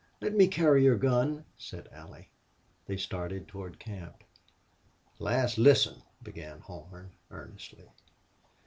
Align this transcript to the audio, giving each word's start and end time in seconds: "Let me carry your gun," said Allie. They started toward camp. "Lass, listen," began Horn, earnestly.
"Let 0.19 0.33
me 0.33 0.47
carry 0.47 0.83
your 0.83 0.97
gun," 0.97 1.45
said 1.59 1.87
Allie. 1.91 2.29
They 2.87 2.97
started 2.97 3.47
toward 3.47 3.77
camp. 3.77 4.23
"Lass, 5.19 5.59
listen," 5.59 6.01
began 6.23 6.61
Horn, 6.61 7.11
earnestly. 7.29 7.87